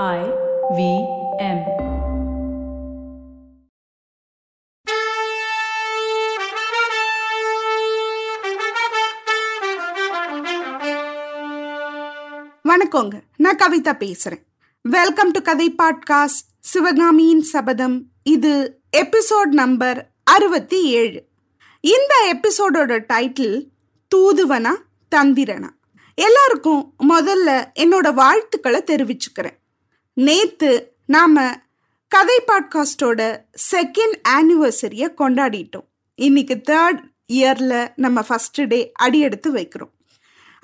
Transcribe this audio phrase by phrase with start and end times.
[0.00, 0.20] I
[0.76, 0.82] V
[1.38, 1.58] M.
[12.68, 13.20] வணக்கங்க.
[13.36, 14.42] நான் கவிதா பேசுறேன்.
[14.82, 21.24] வெல்கம் டு கதை பாட்காஸ்ட் சிவகாமியின் சபதம் இது எபிசோட் நம்பர் அறுபத்தி ஏழு.
[21.80, 23.68] இந்த எபிசோடோட டைட்டில்
[24.16, 24.72] தூதுவனா
[25.16, 25.68] தந்திரனா.
[26.14, 29.60] எல்லாருக்கும் முதல்ல என்னோட வாழ்த்துக்களை தெரிவிச்சுக்கிறேன்.
[30.14, 31.50] நேத்து நாம
[32.08, 33.40] கதை பாட்காஸ்டோட
[33.72, 35.86] செகண்ட் ஆனிவர்சரியை கொண்டாடிட்டோம்.
[36.14, 37.00] இன்னைக்கு தேர்ட்
[37.32, 39.90] இயர்ல நம்ம ஃபர்ஸ்ட் டே அடி எடுத்து வைக்கிறோம்.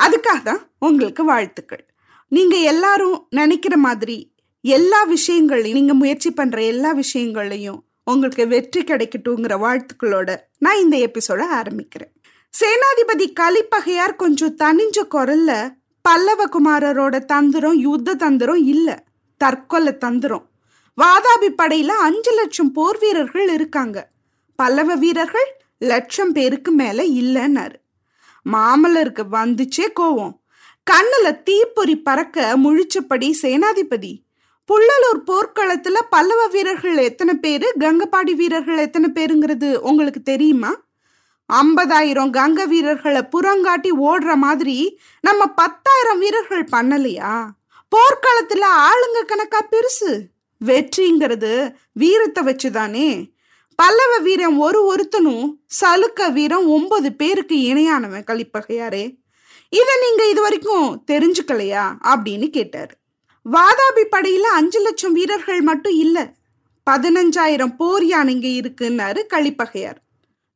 [0.03, 1.89] அதுக்காக தான் உங்களுக்கு வாழ்த்துக்கள்.
[2.29, 10.37] நீங்க எல்லாரும் நினைக்கிற மாதிரி எல்லா விஷயங்களையும் நீங்க முயற்சி பண்ற எல்லா விஷயங்களையும் உங்களுக்கு வெற்றி கிடைக்கட்டுங்கிற வாழ்த்துக்களோட
[10.59, 12.13] நான் இந்த எபிசோட ஆரம்பிக்கிறேன்.
[12.61, 15.75] சேனாதிபதி கலிப்பகையார் கொஞ்சம் தனிஞ்ச குரல்ல
[16.09, 18.95] பல்லவகுமாரரோட தந்திரம் யுத்த தந்திரம் இல்லை.
[19.39, 20.47] தற்கொலை தந்திரம்.
[20.99, 24.09] வாதாபி படையில அஞ்சு லட்சம் போர் வீரர்கள் இருக்காங்க.
[24.57, 27.79] பல்லவ வீரர்கள் லட்சம் பேருக்கு மேல இல்லைன்னாரு.
[28.53, 30.37] மாமல்லருக்கு வந்துச்சே கோவம்.
[30.87, 34.13] கண்ணுல தீப்பொறி பறக்க முழிச்சபடி சேனாதிபதி
[34.69, 40.73] புள்ளலூர் போர்க்களத்துல பல்லவ வீரர்கள் எத்தனை பேரு கங்கப்பாடி வீரர்கள் எத்தனை பேருங்கிறது உங்களுக்கு தெரியுமா?
[41.53, 47.35] ஐம்பதாயிரம் கங்க வீரர்களை புறங்காட்டி ஓடுற மாதிரி நம்ம பத்தாயிரம் வீரர்கள் பண்ணலையா?
[47.97, 50.21] போர்க்களத்துல ஆளுங்க கணக்கா பெருசு.
[50.65, 53.31] வெற்றிங்கிறது வீரத்தை வச்சுதானே.
[53.75, 59.21] பல்லவ வீரம் ஒரு ஒருத்தனும் சலுக்க வீரம் ஒன்பது பேருக்கு இணையானவன் கலிப்பகையாரே.
[59.69, 61.93] இதை நீங்க இது வரைக்கும் தெரிஞ்சுக்கலையா?
[62.03, 62.95] அப்படின்னு கேட்டாரு.
[63.53, 66.33] வாதாபி படையில அஞ்சு லட்சம் வீரர்கள் மட்டும் இல்ல
[66.91, 69.99] பதினஞ்சாயிரம் போர் யானைங்க இருக்குன்னாரு களிப்பகையார்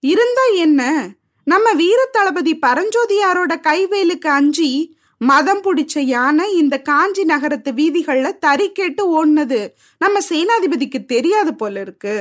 [0.01, 1.09] இருந்தா என்ன?
[1.45, 9.03] நம்ம வீர தளபதி பரஞ்சோதியாரோட கைவேலுக்கு அஞ்சி மதம் பிடிச்ச யானை இந்த காஞ்சி நகரத்து வீதிகள்ல தறி கேட்டு
[9.09, 9.61] ஓடுனது.
[9.99, 12.15] நம்ம சேனாதிபதிக்கு தெரியாது போல இருக்கு.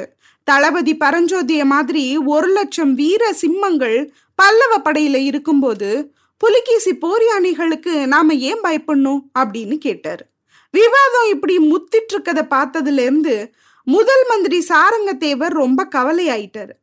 [0.43, 3.97] தளபதி பரஞ்சோதிய மாதிரி ஒரு லட்சம் வீர சிம்மங்கள்
[4.35, 5.89] பல்லவ படையில இருக்கும்போது
[6.37, 9.21] புலிகேசி போர் யானைகளுக்கு நாம ஏன் பயப்படணும்?
[9.39, 10.23] அப்படின்னு கேட்டார்.
[10.71, 13.35] விவாதம் இப்படி முத்திட்டு இருக்கதை பார்த்ததுல இருந்து
[13.83, 16.75] முதல் மந்திரி சாரங்கத்தேவர் ரொம்ப கவலை ஆயிட்டாரு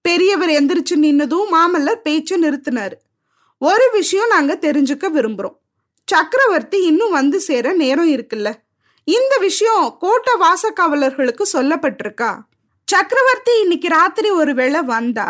[0.00, 2.98] பெரியவர் எந்திரிச்சு நின்னதும் மாமல்லர் பேச்சு நிறுத்தினாரு.
[3.62, 5.56] ஒரு விஷயம் நாங்க தெரிஞ்சுக்க விரும்புறோம்.
[6.08, 8.50] சக்கரவர்த்தி இன்னும் வந்து சேர நேரம் இருக்குல்ல.
[9.04, 12.30] இந்த விஷயம் கோட்டை வாசக்காவலர்களுக்கு சொல்லப்பட்டிருக்கா?
[12.88, 15.26] சக்கரவர்த்தி இன்னைக்கு ராத்திரி ஒரு வேளை வந்தா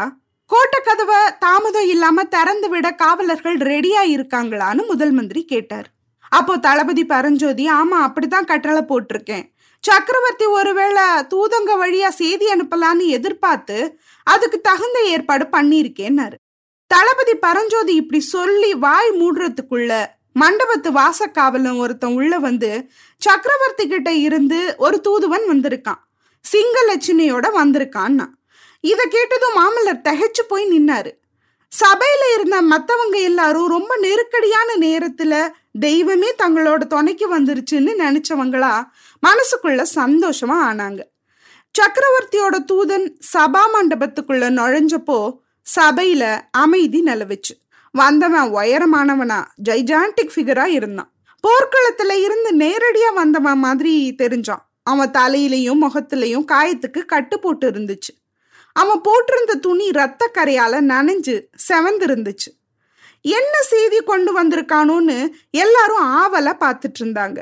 [0.46, 5.88] கோட்டை கதவை தாமதம் இல்லாம திறந்து விட காவலர்கள் ரெடியா இருக்காங்களான்னு முதல் மந்திரி கேட்டார்.
[6.28, 9.44] அப்போ தளபதி பரஞ்சோதி ஆமா அப்படிதான் கட்டளை போட்டிருக்கேன்.
[9.80, 11.02] சக்கரவர்த்தி ஒருவேளை
[11.34, 16.38] தூதங்க வழியா செய்தி அனுப்பலான்னு எதிர்பார்த்து அதுக்கு தகுந்த ஏற்பாடு பண்ணியிருக்கேன்னாரு.
[16.92, 19.92] தளபதி பரஞ்சோதி இப்படி சொல்லி வாய் மூடுறதுக்குள்ள
[20.40, 22.70] மண்டபத்து வாசக்காவலன் ஒருத்தன் உள்ள வந்து
[23.16, 26.00] சக்கரவர்த்தி கிட்ட இருந்து ஒரு தூதுவன் வந்திருக்கான்.
[26.44, 28.26] சிங்கலட்சுமியோட வந்திருக்கான்னா.
[28.80, 31.10] இத கேட்டதும் மாமல்லர் தகைச்சு போய் நின்னாரு.
[31.72, 35.34] சபையில இருந்த மத்தவங்க எல்லாரும் ரொம்ப நெருக்கடியான நேரத்துல
[35.80, 38.72] தெய்வமே தங்களோட துணைக்கு வந்துருச்சுன்னு நினைச்சவங்களா
[39.26, 41.00] மனசுக்குள்ள சந்தோஷமா ஆனாங்க.
[41.74, 45.20] சக்கரவர்த்தியோட தூதன் சபா மண்டபத்துக்குள்ள நுழைஞ்சப்போ
[45.76, 47.54] சபையில அமைதி நிலவுச்சு.
[47.92, 51.12] வந்தவன் உயரமானவனா ஜைஜான்டிக் ஃபிகரா இருந்தான்.
[51.44, 54.64] போர்க்களத்துல இருந்து நேரடியா வந்தவன் மாதிரி தெரிஞ்சான்.
[54.82, 58.12] அவன் தலையிலையும் முகத்திலையும் காயத்துக்கு கட்டு போட்டு இருந்துச்சு.
[58.72, 62.58] அவன் போட்டிருந்த துணி ரத்த கரையால நனைஞ்சு செவந்து இருந்துச்சு
[63.22, 67.38] என்ன செய்தி கொண்டு வந்திருக்கானோன்னு எல்லாரும் ஆவல பார்த்துட்டு இருந்தாங்க.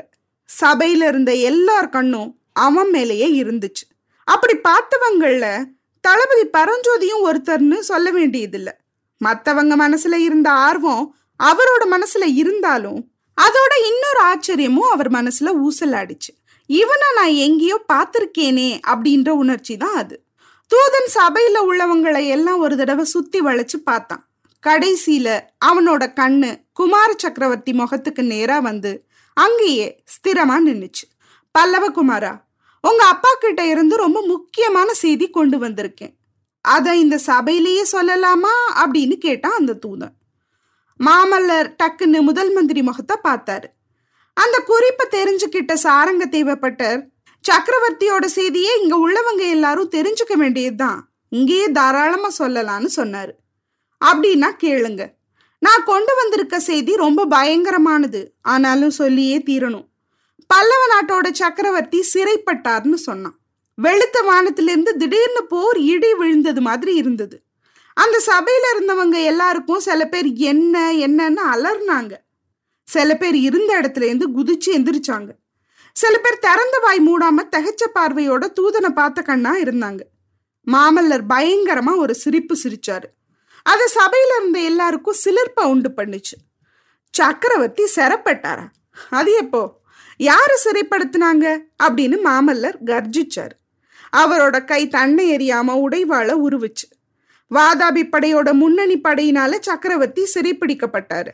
[0.61, 3.85] சபையில இருந்த எல்லார் கண்ணும் அவன் மேலேயே இருந்துச்சு.
[4.23, 5.65] அப்படி பார்த்தவங்கள
[6.01, 8.73] தளபதி பரஞ்சோதியும் ஒருத்தர்னு சொல்ல வேண்டியதில்லை.
[9.25, 16.31] மற்றவங்க மனசுல இருந்த ஆர்வம் அவரோட மனசுல இருந்தாலும் அதோட இன்னொரு ஆச்சரியமும் அவர் மனசுல ஊசலாடிச்சு.
[16.65, 20.23] இவனை நான் எங்கேயோ பார்த்துருக்கேனே அப்படின்ற உணர்ச்சி தான் அது.
[20.71, 24.23] தூதன் சபையில உள்ளவங்களை எல்லாம் ஒரு தடவை சுத்தி வளைச்சு பார்த்தான்.
[24.67, 31.05] கடைசியில அவனோட கண்ணு குமார சக்கரவர்த்தி முகத்துக்கு நேரா வந்து அங்கேயே ஸ்திரமா நின்னுச்சு.
[31.51, 32.33] பல்லவ குமாரா
[32.81, 36.13] உங்க அப்பா கிட்ட இருந்து ரொம்ப முக்கியமான செய்தி கொண்டு வந்திருக்கேன்.
[36.61, 38.53] அதை இந்த சபையிலேயே சொல்லலாமா?
[38.75, 40.17] அப்படின்னு கேட்டான் அந்த தூதன்.
[41.05, 43.63] மாமல்லர் டக்குன்னு முதல் மந்திரி முகத்தை பார்த்தாரு.
[44.33, 47.03] அந்த குறிப்பை தெரிஞ்சுக்கிட்ட சாரங்க தேவைப்பட்டர்
[47.49, 51.09] சக்கரவர்த்தியோட செய்தியே இங்க உள்ளவங்க எல்லாரும் தெரிஞ்சுக்க வேண்டியதுதான்.
[51.29, 53.31] இங்கேயே தாராளமா சொல்லலாம்னு சொன்னாரு.
[54.05, 55.11] அப்படின்னா கேளுங்க.
[55.59, 58.27] நான் கொண்டு வந்திருக்க செய்தி ரொம்ப பயங்கரமானது.
[58.41, 59.87] ஆனாலும் சொல்லியே தீரணும்.
[60.51, 63.39] பல்லவ நாட்டோட சக்கரவர்த்தி சிறைப்பட்டார்னு சொன்னான்.
[63.81, 67.41] வெளுத்த வானத்திலிருந்து திடீர்னு போர் இடி விழுந்தது மாதிரி இருந்தது.
[67.93, 72.11] அந்த சபையில இருந்தவங்க எல்லாருக்கும் சில பேர் என்ன என்னன்னு அலர்னாங்க
[72.83, 75.29] சில பேர் இருந்த இடத்துல இருந்து குதிச்சு எந்திரிச்சாங்க.
[75.93, 79.99] சில பேர் திறந்த வாய் மூடாம தகைச்ச பார்வையோட தூதனை பார்த்த கண்ணா இருந்தாங்க.
[80.71, 83.03] மாமல்லர் பயங்கரமா ஒரு சிரிப்பு சிரிச்சாரு.
[83.63, 86.37] அது சபையில இருந்த எல்லாருக்கும் சிலிர்ப்ப உண்டு பண்ணுச்சு.
[87.11, 88.67] சக்கரவர்த்தி சிறப்பட்டாரா?
[89.09, 89.78] அது எப்போ?
[90.19, 91.57] யாரை சிறைப்படுத்தினாங்க?
[91.83, 93.53] அப்படின்னு மாமல்லர் கர்ஜிச்சார்.
[94.17, 96.87] அவரோட கை தன்னை எறியாம உடைவாள உருவிச்சு.
[97.55, 101.27] வாதாபி படையோட முன்னணி படையினால சக்கரவர்த்தி சிறைப்பிடிக்கப்பட்டாரு.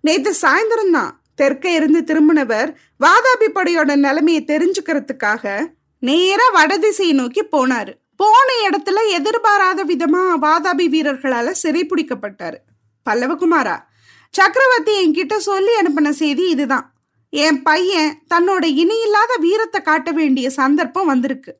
[0.00, 2.74] நேத்து சாயந்தரம் தான் தெற்க இருந்து திரும்பினவர்
[3.04, 5.66] வாதாபி படையோட நிலைமையை தெரிஞ்சுக்கிறதுக்காக
[5.98, 7.92] நேரா வடதிசையை நோக்கி போனாரு.
[8.16, 12.58] போன இடத்துல எதிர்பாராத விதமா வாதாபி வீரர்களால சிறைப்பிடிக்கப்பட்டாரு.
[13.10, 13.78] பல்லவகுமாரா
[14.30, 16.91] சக்கரவர்த்தி என்கிட்ட சொல்லி அனுப்பின செய்தி இதுதான்.
[17.32, 21.52] என் பையன் தன்னோட இணையில்லாத வீரத்தை காட்ட வேண்டிய சந்தர்ப்பம் வந்திருக்கு.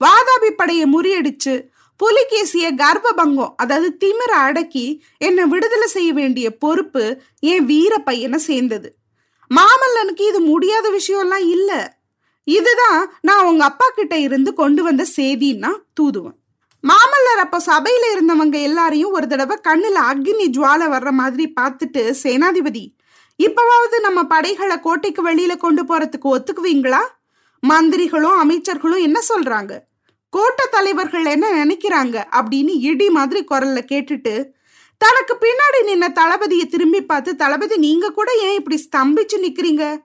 [0.00, 1.54] வாதாபி படையை முறியடிச்சு
[2.00, 4.84] புலிகேசிய கர்ப்பபங்கம் அதாவது திமிர அடக்கி
[5.18, 7.04] என்னை விடுதலை செய்ய வேண்டிய பொறுப்பு
[7.40, 8.88] என் வீர பையனை சேர்ந்தது.
[9.50, 11.70] மாமல்லனுக்கு இது முடியாத விஷயம்லாம் இல்ல.
[12.46, 16.36] இதுதான் நான் உங்க அப்பா கிட்ட இருந்து கொண்டு வந்த செய்தின்னா தூதுவன்.
[16.84, 22.84] மாமல்லர் அப்ப சபையில இருந்தவங்க எல்லாரையும் ஒரு தடவை கண்ணுல அக்னி ஜுவால வர்ற மாதிரி பார்த்துட்டு சேனாதிபதி
[23.42, 27.00] இப்பவாவது நம்ம படைகளை கோட்டைக்கு வெளியில கொண்டு போறதுக்கு ஒத்துக்குவீங்களா?
[27.68, 29.78] மந்திரிகளும் அமைச்சர்களும் என்ன சொல்றாங்க?
[30.30, 32.24] கோட்டை தலைவர்கள் என்ன நினைக்கிறாங்க?
[32.32, 34.50] அப்படின்னு இடி மாதிரி குரல்ல கேட்டுட்டு
[34.98, 39.98] தனக்கு பின்னாடி நின்ன தளபதியை திரும்பி பார்த்து தளபதி நீங்க கூட ஏன் இப்படி ஸ்தம்பிச்சு நிக்கிறீங்க?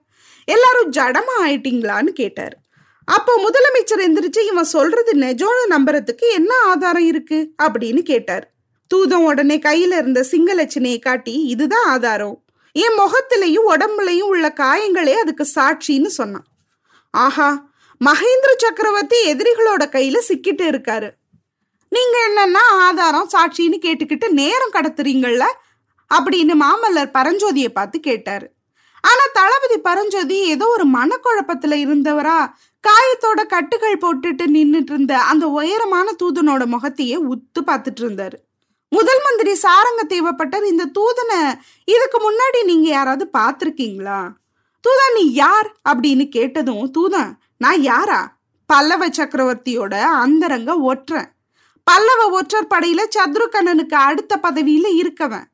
[0.44, 2.56] எல்லாரும் ஜடமா ஆயிட்டீங்களான்னு கேட்டார்.
[3.04, 7.54] அப்போ முதலமைச்சர் எந்திரிச்சு இவன் சொல்றது நெஜோன்னு நம்புறதுக்கு என்ன ஆதாரம் இருக்கு?
[7.62, 8.52] அப்படின்னு கேட்டார்.
[8.86, 12.43] தூதம் உடனே கையில இருந்த சிங்கலட்சணையை காட்டி இதுதான் ஆதாரம்.
[12.76, 16.46] என் முகத்திலையும் உடம்புலையும் உள்ள காயங்களே அதுக்கு சாட்சின்னு சொன்னான்.
[17.10, 17.70] ஆஹா
[18.04, 21.10] மகேந்திர சக்கரவர்த்தி எதிரிகளோட கையில சிக்கிட்டு இருக்காரு.
[21.88, 25.44] நீங்க என்னன்னா ஆதாரம் சாட்சின்னு கேட்டுக்கிட்டு நேரம் கடத்துறீங்கள்ல?
[26.14, 28.52] அப்படின்னு மாமல்லர் பரஞ்சோதியை பார்த்து கேட்டாரு.
[29.00, 32.52] ஆனா தளபதி பரஞ்சோதி ஏதோ ஒரு மனக்குழப்பத்துல இருந்தவரா?
[32.88, 38.43] காயத்தோட கட்டுகள் போட்டுட்டு நின்னுட்டு இருந்த அந்த உயரமான தூதனோட முகத்தையே உத்து பார்த்துட்டு இருந்தாரு.
[38.94, 41.38] முதல் மந்திரி சாரங்க தேவைப்பட்டர் இந்த தூதனை
[41.84, 44.20] இதுக்கு முன்னாடி நீங்க யாராவது பார்த்துருக்கீங்களா?
[44.84, 45.68] தூதன் நீ யார்?
[45.88, 48.20] அப்படின்னு கேட்டதும் தூதன் நான் யாரா?
[48.66, 51.28] பல்லவ சக்கரவர்த்தியோட அந்தரங்க ஒற்றன்.
[51.86, 55.46] பல்லவ ஒற்றர் படையில சத்ருகண்ணனுக்கு அடுத்த பதவியில இருக்கவன்.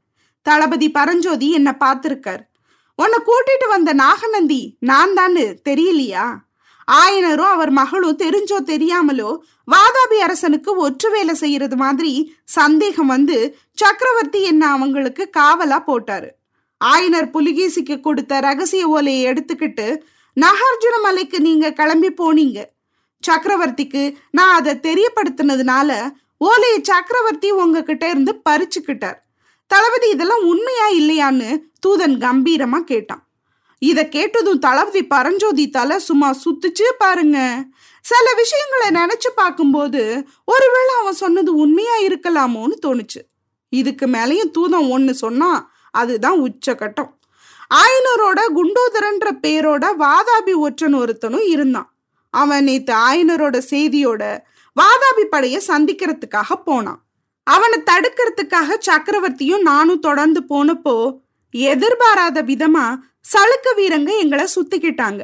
[0.47, 2.43] தளபதி பரஞ்சோதி என்ன பார்த்திருக்கார்.
[2.95, 6.27] உன்னை கூட்டிட்டு வந்த நாகநந்தி நான் தான்னு தெரியலையா?
[6.99, 9.39] ஆயனரும் அவர் மகளும் தெரிஞ்சோ தெரியாமலோ
[9.73, 16.29] வாதாபி அரசனுக்கு ஒற்று வேலை செய்யறது மாதிரி சந்தேகம் வந்து சக்கரவர்த்தி என்ன அவங்களுக்கு காவலா போட்டாரு.
[16.85, 20.03] ஆயனர் புலிகேசிக்கு கொடுத்த ரகசிய ஓலையை எடுத்துக்கிட்டு
[20.37, 22.59] நாகார்ஜுன மலைக்கு நீங்க கிளம்பி போனீங்க.
[23.29, 25.91] சக்கரவர்த்திக்கு நான் அதை தெரியப்படுத்தினதுனால
[26.37, 29.19] ஓலையை சக்கரவர்த்தி உங்ககிட்ட இருந்து பறிச்சுக்கிட்டார்.
[29.67, 31.51] தளபதி இதெல்லாம் உண்மையா இல்லையான்னு
[31.87, 33.30] தூதன் கம்பீரமா கேட்டான்.
[33.83, 37.39] இத கேட்டதும் தளபதி பரஞ்சோதி தலை சும்மா சுத்துச்சு பாருங்க.
[38.05, 40.03] சில விஷயங்களை நினைச்சு பார்க்கும்போது
[40.45, 43.21] ஒருவேளை அவன் சொன்னது உண்மையா இருக்கலாமோன்னு தோணுச்சு.
[43.73, 45.51] இதுக்கு மேலேயும் தூதம் ஒன்று சொன்னா
[45.91, 47.11] அதுதான் உச்சகட்டம்.
[47.75, 51.89] ஆயனரோட குண்டோதரன்ற பேரோட வாதாபி ஒற்றன் ஒருத்தனும் இருந்தான்.
[52.35, 54.23] அவன் நேத்து ஆயனரோட செய்தியோட
[54.77, 57.01] வாதாபி படையை சந்திக்கிறதுக்காக போனான்.
[57.47, 60.97] அவனை தடுக்கிறதுக்காக சக்கரவர்த்தியும் நானும் தொடர்ந்து போனப்போ
[61.51, 62.87] எதிர்பாராத விதமா
[63.25, 65.23] சளுக்க வீரங்க எங்களை சுத்திக்கிட்டாங்க.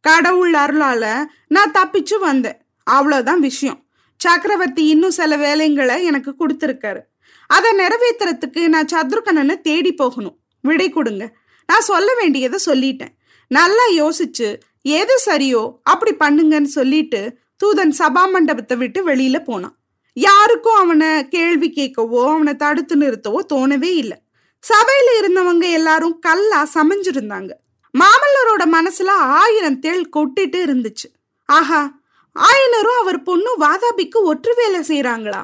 [0.00, 2.66] கடவுள் அருளால நான் தப்பிச்சு வந்தேன்.
[2.90, 3.86] அவ்வளோதான் விஷயம்.
[4.16, 7.00] சக்கரவர்த்தி இன்னும் சில வேலைங்களை எனக்கு கொடுத்துருக்காரு.
[7.46, 10.38] அதை நிறைவேற்றுறதுக்கு நான் சத்ருகனனை தேடி போகணும்.
[10.60, 11.36] விடை கொடுங்க.
[11.66, 13.14] நான் சொல்ல வேண்டியதை சொல்லிட்டேன்.
[13.46, 19.78] நல்லா யோசிச்சு எது சரியோ அப்படி பண்ணுங்கன்னு சொல்லிட்டு தூதன் சபா மண்டபத்தை விட்டு வெளியில போனான்.
[20.12, 24.21] யாருக்கும் அவனை கேள்வி கேட்கவோ அவனை தடுத்து நிறுத்தவோ தோணவே இல்லை.
[24.70, 27.50] சபையில இருந்தவங்க எல்லாரும் கல்லா சமைஞ்சிருந்தாங்க.
[27.94, 31.08] மாமல்லரோட மனசுல ஆயிரம் தேள் கொட்டிட்டு இருந்துச்சு.
[31.48, 32.00] ஆஹா
[32.36, 35.42] ஆயனரும் அவர் பொண்ணு வாதாபிக்கு ஒற்று வேலை செய்யறாங்களா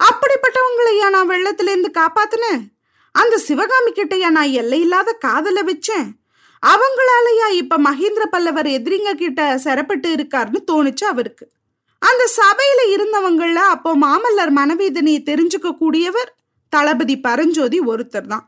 [0.00, 2.62] அப்படிப்பட்டவங்களையா நான் வெள்ளத்துல இருந்து காப்பாத்தினேன்?
[3.14, 6.08] அந்த சிவகாமி கிட்டயா நான் எல்லையில்லாத காதல வச்சேன்?
[6.62, 11.44] அவங்களாலயா இப்ப மகேந்திர பல்லவர் எதிரிங்க கிட்ட சிறப்பட்டு இருக்காருன்னு தோணுச்சு அவருக்கு.
[11.98, 16.30] அந்த சபையில இருந்தவங்கள அப்போ மாமல்லர் மனவேதனையை தெரிஞ்சுக்க கூடியவர்
[16.74, 18.44] தளபதி பரஞ்சோதி ஒருத்தர் தான்.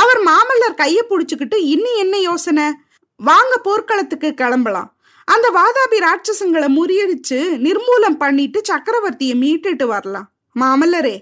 [0.00, 2.66] அவர் மாமல்லர் கையை பிடிச்சுக்கிட்டு இன்னும் என்ன யோசனை?
[3.20, 4.90] வாங்க போர்க்களத்துக்கு கிளம்பலாம்.
[5.28, 10.28] அந்த வாதாபி ராட்சசங்களை முறியடிச்சு நிர்மூலம் பண்ணிட்டு சக்கரவர்த்தியை மீட்டுட்டு வரலாம்.
[10.56, 11.16] மாமல்லரே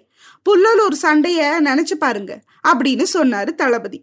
[0.46, 2.32] புல்லலூர் சண்டைய நினைச்சு பாருங்க
[2.70, 3.98] அப்படின்னு சொன்னாரு தளபதி.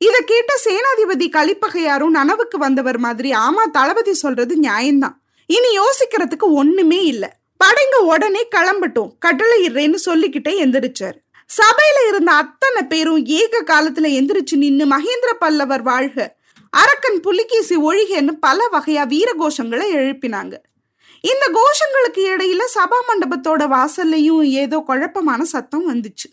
[0.00, 5.16] இத கேட்ட சேனாதிபதி கலிப்பகையாரும் நனவுக்கு வந்தவர் மாதிரி ஆமா தளபதி சொல்றது நியாயம்தான்.
[5.50, 7.24] இனி யோசிக்கிறதுக்கு ஒண்ணுமே இல்ல.
[7.60, 11.18] படைங்க உடனே கிளம்பட்டும் கட்டளை இறேன்னு சொல்லிக்கிட்டே எந்திரிச்சாரு.
[11.58, 16.18] சபையில இருந்த அத்தனை பேரும் ஏக காலத்துல எந்திரிச்சு நின்னு மகேந்திர பல்லவர் வாழ்க
[16.72, 20.54] அரக்கன் புலிகேசி ஒழிகன்னு பல வகையா வீர கோஷங்களை எழுப்பினாங்க.
[21.24, 26.28] இந்த கோஷங்களுக்கு இடையில சபா மண்டபத்தோட வாசல்லையும் ஏதோ குழப்பமான சத்தம் வந்துச்சு.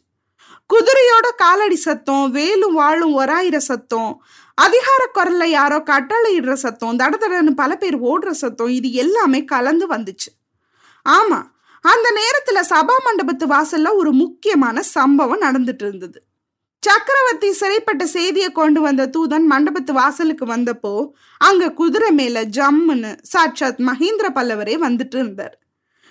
[0.74, 4.12] குதிரையோட காலடி சத்தம் வேலும் வாழும் ஒராயிர சத்தம்
[4.54, 10.30] அதிகார குரல்ல யாரோ கட்டளை இடுற சத்தம் தடதடன்னு பல பேர் ஓடுற சத்தம் இது எல்லாமே கலந்து வந்துச்சு.
[11.06, 11.40] ஆமா
[11.82, 16.22] அந்த நேரத்துல சபா மண்டபத்து வாசல்ல ஒரு முக்கியமான சம்பவம் நடந்துட்டு இருந்தது.
[16.84, 24.28] சக்கரவர்த்தி சிறைப்பட்ட செய்தியை கொண்டு வந்த தூதன் மண்டபத்து வாசலுக்கு வந்தப்போ அங்க குதிரை மேல ஜம்முன்னு சாட்சாத் மகேந்திர
[24.36, 25.60] பல்லவரே வந்துட்டு இருந்தார்.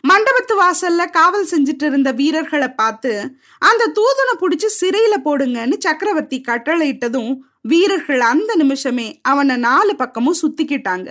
[0.04, 3.12] மண்டபத்து வாசல்ல காவல் செஞ்சுட்டு இருந்த வீரர்களை பார்த்து
[3.58, 11.08] அந்த தூதனை பிடிச்சி சிறையில போடுங்கன்னு சக்கரவர்த்தி கட்டளையிட்டதும் வீரர்கள் அந்த நிமிஷமே அவனை நாலு பக்கமும் சுத்திக்கிட்டாங்க.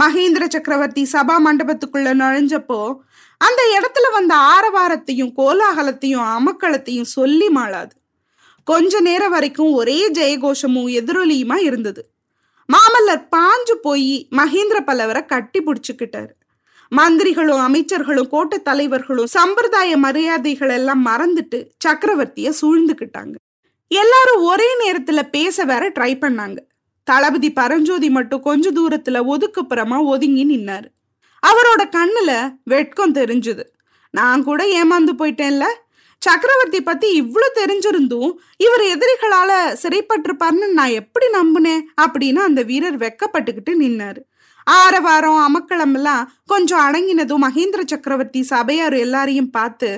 [0.00, 2.80] மகேந்திர சக்கரவர்த்தி சபா மண்டபத்துக்குள்ள நுழைஞ்சப்போ
[3.38, 7.90] அந்த இடத்துல வந்த ஆரவாரத்தையும் கோலாகலத்தையும் அமக்களத்தையும் சொல்லி மாளாது.
[8.64, 12.10] கொஞ்ச நேரம் வரைக்கும் ஒரே ஜெயகோஷமும் எதிரொலியுமா இருந்தது.
[12.72, 16.30] மாமல்லர் பாஞ்சு போய் மகேந்திர பல்லவரை கட்டி பிடிச்சுக்கிட்டாரு.
[16.96, 23.34] மந்திரிகளும் அமைச்சர்களும் கோட்டை தலைவர்களும் சம்பிரதாய மரியாதைகள் எல்லாம் மறந்துட்டு சக்கரவர்த்திய சூழ்ந்துக்கிட்டாங்க.
[23.88, 26.56] எல்லாரும் ஒரே நேரத்துல பேச வேற ட்ரை பண்ணாங்க.
[27.04, 30.86] தளபதி பரஞ்சோதி மட்டும் கொஞ்ச தூரத்துல ஒதுக்குப்புறமா ஒதுங்கி நின்னாரு.
[31.46, 32.32] அவரோட கண்ணுல
[32.64, 33.64] வெட்கம் தெரிஞ்சுது.
[34.10, 35.64] நான் கூட ஏமாந்து போயிட்டேன்ல.
[36.22, 39.50] சக்கரவர்த்தி பத்தி இவ்வளவு தெரிஞ்சிருந்தும் இவர் எதிரிகளால
[39.82, 44.20] சிறைப்பட்டிருப்பார்னு நான் எப்படி நம்பினேன் அப்படின்னு அந்த வீரர் வெக்கப்பட்டுக்கிட்டு நின்னாரு.
[44.64, 49.90] ஆரவாரம் அமக்களமெல்லாம் கொஞ்சம் அடங்கினதும் மகேந்திர சக்கரவர்த்தி சபையார் எல்லாரையும் பார்த்து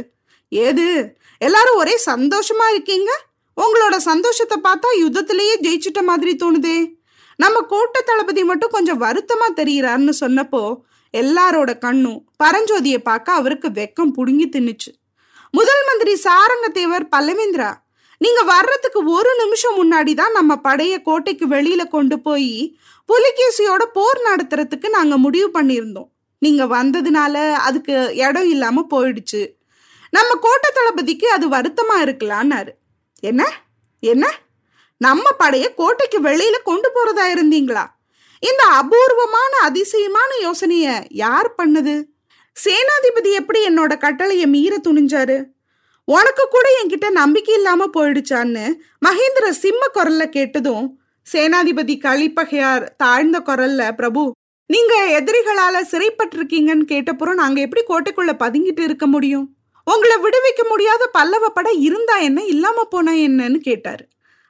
[0.48, 3.10] ஏது எல்லாரும் ஒரே சந்தோஷமா இருக்கீங்க?
[3.56, 6.78] உங்களோட சந்தோஷத்தை பார்த்தா யுத்தத்திலேயே ஜெயிச்சிட்ட மாதிரி தோணுதே.
[7.36, 10.62] நம்ம கோட்டை தளபதி மட்டும் கொஞ்சம் வருத்தமா தெரிகிறார்னு சொன்னப்போ
[11.12, 14.90] எல்லாரோட கண்ணும் பரஞ்சோதியை பார்க்க அவருக்கு வெக்கம் புடுங்கி தின்னுச்சு.
[15.50, 17.74] முதல் மந்திரி சாரங்கத்தேவர் பல்லவேந்திரா
[18.18, 24.88] நீங்க வர்றதுக்கு ஒரு நிமிஷம் முன்னாடி தான் நம்ம படைய கோட்டைக்கு வெளியில கொண்டு போய் புலிகேசியோட போர் நடத்துறதுக்கு
[24.88, 26.08] நாங்க முடிவு பண்ணியிருந்தோம்.
[26.38, 29.56] நீங்க வந்ததுனால அதுக்கு இடம் இல்லாம போயிடுச்சு.
[30.10, 32.68] நம்ம கோட்டை தளபதிக்கு அது வருத்தமா இருக்கலான்னாரு.
[33.20, 33.60] என்ன?
[34.00, 34.38] என்ன?
[34.96, 37.97] நம்ம படைய கோட்டைக்கு வெளியில கொண்டு போறதா இருந்தீங்களா?
[38.42, 40.86] இந்த அபூர்வமான அதிசயமான யோசனைய
[41.22, 41.94] யார் பண்ணது?
[42.56, 45.38] சேனாதிபதி எப்படி என்னோட கட்டளைய மீற துணிஞ்சாரு?
[46.08, 48.64] உனக்கு கூட என்கிட்ட நம்பிக்கை இல்லாம போயிடுச்சான்னு
[49.06, 50.86] மகேந்திர சிம்ம குரல்ல கேட்டதும்
[51.26, 54.22] சேனாதிபதி கலிப்பகையார் தாழ்ந்த குரல்ல பிரபு
[54.70, 59.46] நீங்க எதிரிகளால சிறைப்பட்டிருக்கீங்கன்னு கேட்டப்புறம் நாங்க எப்படி கோட்டைக்குள்ள பதுங்கிட்டு இருக்க முடியும்?
[59.86, 62.40] உங்களை விடுவிக்க முடியாத பல்லவ படம் இருந்தா என்ன?
[62.44, 64.04] இல்லாம போனா என்னன்னு கேட்டாரு.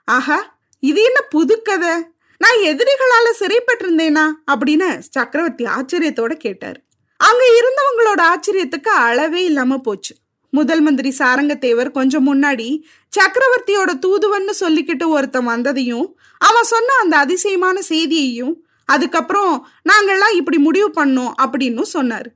[0.08, 0.38] ஆஹா
[0.82, 1.92] இது என்ன புதுக்கதை?
[2.38, 4.30] நான் எதிரிகளால சிறைப்பட்டிருந்தேனா?
[4.50, 6.80] அப்படின்னு சக்கரவர்த்தி ஆச்சரியத்தோட கேட்டார்.
[7.16, 10.14] அங்க இருந்தவங்களோட ஆச்சரியத்துக்கு அளவே இல்லாம போச்சு.
[10.50, 12.82] முதல் மந்திரி சாரங்கத்தேவர் கொஞ்சம் முன்னாடி
[13.18, 18.54] சக்கரவர்த்தியோட தூதுவன்னு சொல்லிக்கிட்டு ஒருத்தன் வந்ததையும் அவன் சொன்ன அந்த அதிசயமான செய்தியையும்
[18.84, 22.26] அதுக்கப்புறம் நாங்கெல்லாம் இப்படி முடிவு பண்ணோம் அப்படின்னு சொன்னாரு.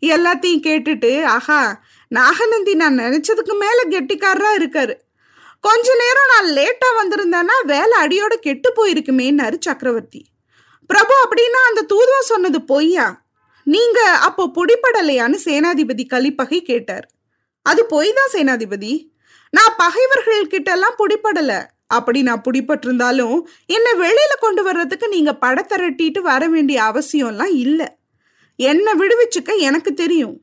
[0.00, 5.05] எல்லாத்தையும் கேட்டுட்டு ஆஹா நாகநந்தி நான் நினைச்சதுக்கு மேல கெட்டிக்காரரா இருக்காரு.
[5.66, 10.20] கொஞ்ச நேரம் நான் லேட்டா வந்திருந்தேன்னா வேலை அடியோட கெட்டு போயிருக்குமேன்னாரு சக்கரவர்த்தி.
[10.90, 13.06] பிரபு அப்படின்னா அந்த தூதுவம் சொன்னது பொய்யா?
[13.66, 17.06] நீங்க அப்போ பொடிப்படலையான்னு சேனாதிபதி கலிப்பகை கேட்டார்.
[17.62, 18.92] அது பொய் தான் சேனாதிபதி?
[19.52, 21.52] நான் பகைவர்கள் கிட்ட எல்லாம் பிடிப்படல
[21.96, 23.36] அப்படி நான் பிடிப்பட்டிருந்தாலும்
[23.76, 27.88] என்னை வெளியில கொண்டு வர்றதுக்கு நீங்க படத்திரட்டிட்டு வர வேண்டிய அவசியம்லாம் இல்லை.
[28.58, 30.36] என்னை விடுவிச்சுக்க எனக்கு தெரியும்.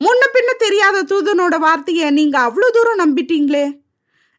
[0.00, 3.66] முன்ன பின்ன தெரியாத தூதனோட வார்த்தையை நீங்க அவ்வளோ தூரம் நம்பிட்டீங்களே?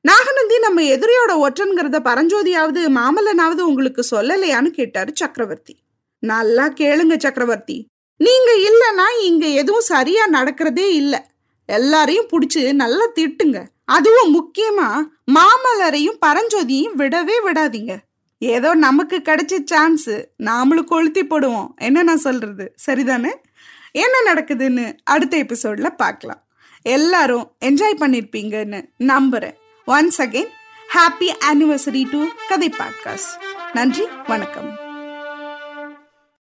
[0.01, 5.79] நாகநந்தி நம்ம எதிரியோட ஒற்றன்கிறத பரஞ்சோதியாவது மாமல்லனாவது உங்களுக்கு சொல்லலையான்னு கேட்டாரு சக்கரவர்த்தி.
[6.19, 7.87] நல்லா கேளுங்க சக்கரவர்த்தி.
[8.17, 11.19] நீங்க இல்லைன்னா இங்க எதுவும் சரியா நடக்கிறதே இல்லை.
[11.65, 13.65] எல்லாரையும் பிடிச்சி நல்லா திட்டுங்க.
[13.85, 14.89] அதுவும் முக்கியமா
[15.31, 17.97] மாமல்லரையும் பரஞ்சோதியும் விடவே விடாதீங்க.
[18.39, 20.09] ஏதோ நமக்கு கிடைச்ச சான்ஸ்.
[20.37, 21.67] நாமளும் கொளுத்தி போடுவோம்.
[21.75, 22.75] என்ன நான் சொல்றது?
[22.87, 23.31] சரிதானே?
[23.91, 26.47] என்ன நடக்குதுன்னு அடுத்த எபிசோட்ல பார்க்கலாம்.
[26.81, 29.57] எல்லாரும் என்ஜாய் பண்ணிருப்பீங்கன்னு நம்புறேன்.
[29.89, 30.49] Once again
[30.95, 33.31] happy anniversary to கதை பாட்காஸ்ட்
[33.73, 34.88] நன்றி வணக்கம்.